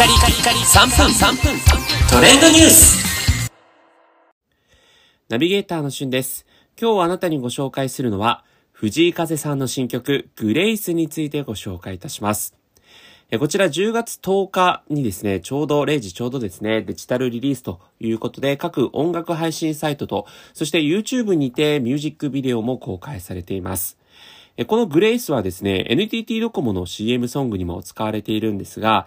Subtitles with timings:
[0.00, 1.60] カリカリカリ3分3分
[2.10, 3.50] トレンドニュース
[5.28, 6.46] ナビゲーターのしゅんです。
[6.80, 8.42] 今日あなたにご紹介するのは、
[8.72, 12.56] 藤井風さんの新曲、グレイスについてご紹介いたします。
[13.38, 23.98] こちら10月10日にですね、ちょうど0時ちょうどですね、デジタルリリースということで、各音楽配信サイトと、そして YouTube にてミュージックビデオも公開されています。
[24.66, 29.06] このグレイスはですね、NTT ドコモの CM ソングにも使われているんですが、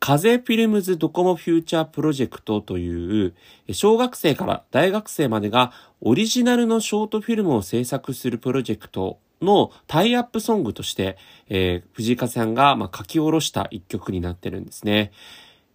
[0.00, 3.34] 風フィルムズドコモフューチャープロジェクトという、
[3.72, 15.12] 小学生から大学生までがオリジナルのショートフィルムを制作するプロジェクトのタイアップソングとして、えー藤井風さんが、まあ、書き下ろした一曲になってるんですね。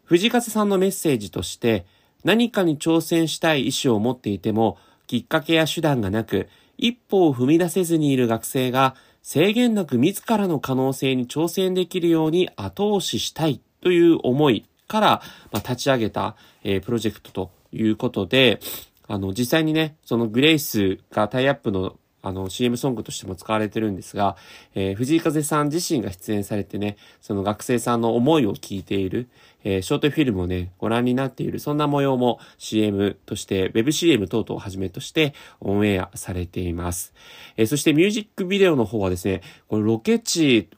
[0.06, 1.86] 藤井風さんのメッセージとして、
[2.24, 6.48] 何かに挑戦したい意志を持っていても、きっかけや手段がなく、
[6.78, 18.60] 一歩を踏み出せずにいる学生が、制限なく自らの可能性に挑戦できるように後押ししたいという思いから、ま、立ち上げた、えプロジェクトということで、
[19.08, 24.38] あの、実際にね、そのグレイスがタイアップのあの、CM ソングとしても使われてるんですが、
[24.76, 29.28] えー藤井風さん自身が出演されてね、その学生さんの思いを聞いている、
[29.66, 37.14] えーショートフィルムをね、ご覧になっている、そんな模様も CM として、ウェブ CM 等々をはじめとしてオンエアされています。
[37.58, 40.70] えーそしてミュージックビデオの方はですね、これロケ地、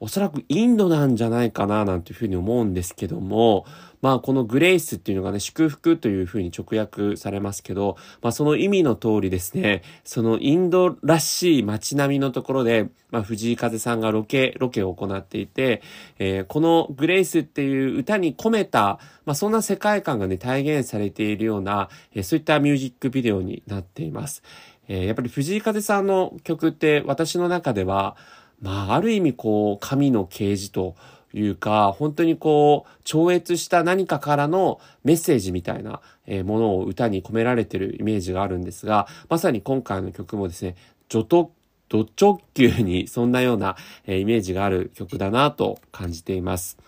[0.00, 3.64] おそらくインドなんじゃないかな、なんていうふうに思うんですけども、
[4.02, 15.82] まあこのグレイスっていうのがね、祝福というふうに直訳されますけど、まあその意味の通りですね、そのインドらしい街並みのところで、まあ藤井風さんがロケ、ロケを行っていて、
[16.18, 24.42] えーこのグレイスっていう歌に込めた、まあそんな世界観がね、体現されているような、えーそういったミュージックビデオになっています。
[24.88, 28.16] えーやっぱり藤井風さんの曲って私の中では、
[28.62, 30.94] まあある意味こう、神の啓示と、
[31.34, 36.00] いうか、本当にこう、超越した何かからのメッセージみたいな
[36.44, 40.76] ものを歌に込められてるイメージがあるんですが、まさに今回の曲もですね、
[41.08, 41.52] ド直
[41.88, 43.76] ド直球にそんなような、
[44.06, 46.78] えイメージがある曲だなと感じています。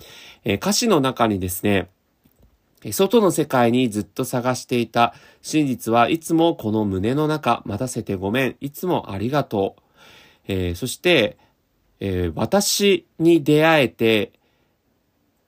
[0.45, 1.91] え歌詞の中にですね、
[2.91, 9.83] 外の世界にずっと探していた真実はいつもこの胸の中待たせてごめん、いつもありがとう。
[10.49, 11.39] えーそして、
[12.07, 14.33] えー私に出会えて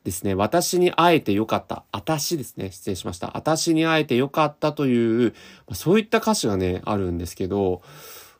[0.04, 1.84] ですね、私に会えてよかった。
[1.92, 2.70] 私ですね。
[2.70, 3.32] 失礼しました。
[3.34, 5.34] 私に会えてよかったという、
[5.72, 7.82] そういった歌詞がね、あるんですけど、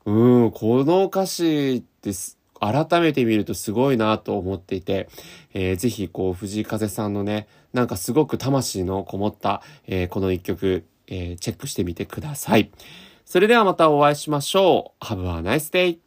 [0.06, 2.38] うん、この歌詞です。
[2.59, 5.09] 改めて見るとすごいなと思っていて、
[5.53, 12.71] えーぜひこう藤井風さんのね、なんかすごく魂のこもった、えーこの一曲、えーチェックしてみてください。
[13.27, 15.04] それではまたお会いしましょう。
[15.04, 16.06] Have a nice day!